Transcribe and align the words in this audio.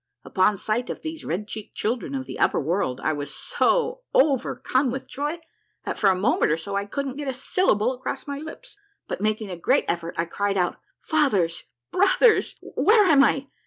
Upon 0.23 0.57
sight 0.57 0.89
of 0.89 1.03
these 1.03 1.23
red 1.23 1.47
cheeked 1.47 1.75
children 1.75 2.15
of 2.15 2.25
the 2.25 2.39
upper 2.39 2.59
world 2.59 2.99
I 3.01 3.13
was 3.13 3.31
so 3.31 4.01
overcome 4.15 4.89
with 4.89 5.07
joy 5.07 5.37
that 5.83 5.95
for 5.99 6.09
a 6.09 6.15
minute 6.15 6.49
or 6.49 6.57
so 6.57 6.75
I 6.75 6.85
couldn't 6.85 7.17
get 7.17 7.27
a 7.27 7.35
syllable 7.35 7.93
across 7.93 8.25
my 8.25 8.39
lips, 8.39 8.79
but 9.07 9.21
making 9.21 9.51
a 9.51 9.55
great 9.55 9.85
effort 9.87 10.15
I 10.17 10.25
cried 10.25 10.57
out, 10.57 10.77
—"Fathers 11.11 11.65
I 11.93 11.97
Brothers! 11.99 12.55
Where 12.63 13.05
am 13.05 13.23
I 13.23 13.49